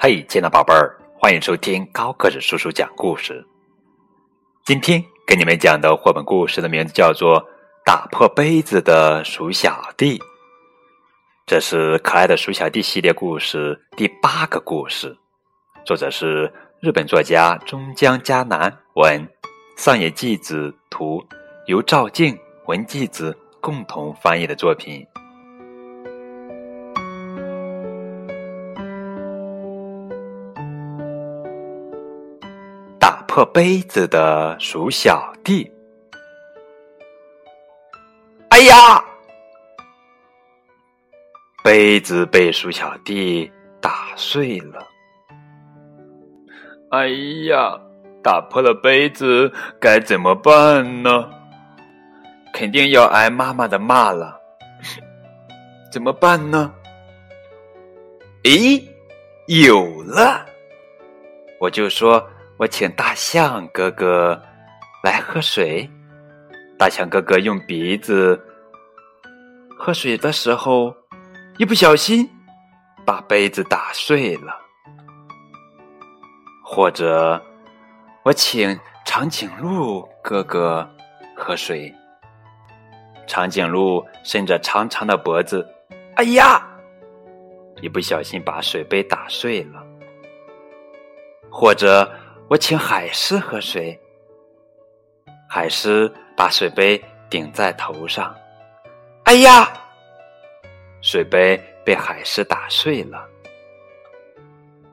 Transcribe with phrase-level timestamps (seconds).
[0.00, 3.44] 嘿，亲爱的宝贝儿，欢迎收听高个子叔叔讲故事。
[4.64, 7.42] 今天给你们讲的绘本故事的名字叫做
[7.84, 10.16] 《打破杯子的鼠小弟》，
[11.46, 15.16] 这是可爱的鼠小弟系列故事第八个故事。
[15.84, 16.48] 作者是
[16.80, 19.28] 日本作家中江嘉南，文
[19.76, 21.20] 上野纪子图，
[21.66, 25.04] 由赵静、文纪子共同翻译的作品。
[33.38, 35.70] 破杯子的鼠小弟，
[38.48, 39.00] 哎呀！
[41.62, 43.48] 杯子被鼠小弟
[43.80, 44.84] 打碎了。
[46.90, 47.06] 哎
[47.48, 47.80] 呀！
[48.24, 49.48] 打破了杯子
[49.80, 51.30] 该怎么办呢？
[52.52, 54.36] 肯定要挨妈妈的骂了。
[55.92, 56.74] 怎么办呢？
[58.42, 58.82] 咦，
[59.46, 60.44] 有了！
[61.60, 62.28] 我就说。
[62.58, 64.42] 我请大象哥哥
[65.04, 65.88] 来喝水。
[66.76, 68.40] 大象哥哥用鼻子
[69.78, 70.92] 喝水的时候，
[71.56, 72.28] 一不小心
[73.06, 74.52] 把杯子打碎了。
[76.64, 77.40] 或者，
[78.24, 80.88] 我请长颈鹿哥哥
[81.36, 81.94] 喝水。
[83.28, 85.64] 长颈鹿伸着长长的脖子，
[86.16, 86.60] 哎呀，
[87.80, 89.80] 一不小心把水杯打碎了。
[91.48, 92.10] 或者。
[92.48, 94.00] 我请海狮喝水，
[95.46, 98.34] 海狮把水杯顶在头上，
[99.24, 99.70] 哎呀，
[101.02, 103.28] 水杯被海狮打碎了。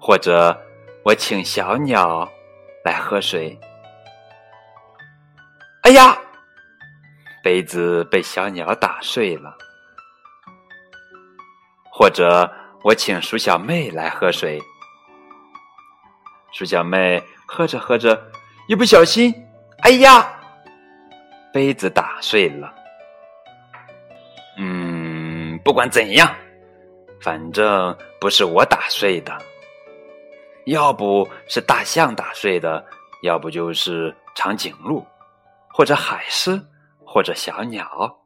[0.00, 0.60] 或者
[1.04, 2.28] 我请小鸟
[2.84, 3.56] 来喝水，
[5.82, 6.18] 哎呀，
[7.40, 9.56] 杯子被小鸟打碎了。
[11.88, 14.60] 或者我请鼠小妹来喝水，
[16.50, 17.22] 鼠小妹。
[17.46, 18.20] 喝着喝着，
[18.68, 19.34] 一不小心，
[19.80, 20.40] 哎呀，
[21.52, 22.74] 杯子打碎了。
[24.58, 26.32] 嗯，不管怎样，
[27.20, 29.36] 反正不是我打碎的，
[30.66, 32.84] 要不是大象打碎的，
[33.22, 35.04] 要不就是长颈鹿，
[35.72, 36.60] 或者海狮，
[37.04, 38.16] 或者小鸟，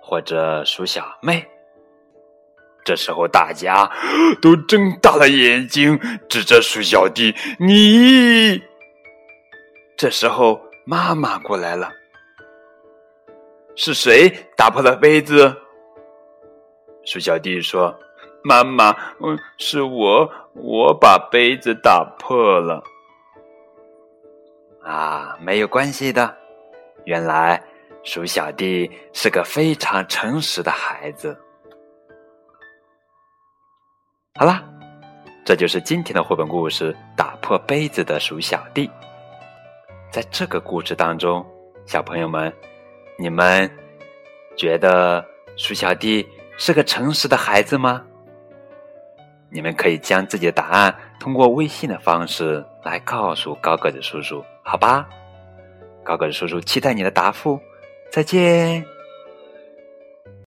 [0.00, 1.46] 或者鼠小妹。
[2.84, 3.90] 这时候，大家
[4.42, 7.34] 都睁大了眼睛，指着鼠小弟。
[7.58, 8.62] 你
[9.96, 11.90] 这时候，妈妈过来了。
[13.74, 15.56] 是谁打破了杯子？
[17.04, 17.98] 鼠小弟说
[18.44, 18.90] ：“妈妈，
[19.20, 22.82] 嗯，是我，我把杯子打破了。”
[24.84, 26.36] 啊，没有关系的。
[27.04, 27.62] 原来，
[28.04, 31.36] 鼠小弟是个非常诚实的孩子。
[34.36, 34.64] 好啦，
[35.44, 38.88] 这就是今天的绘本故事《打破杯子的鼠小弟》。
[40.10, 41.46] 在这个故事当中，
[41.86, 42.52] 小朋友们，
[43.16, 43.70] 你们
[44.56, 45.24] 觉得
[45.54, 46.28] 鼠小弟
[46.58, 48.02] 是个诚实的孩子吗？
[49.50, 55.08] 你们可以将自己的答案通过微信的方式来告诉高个子叔叔，好吧？
[56.02, 57.60] 高个子叔叔期待你的答复，
[58.10, 58.84] 再见。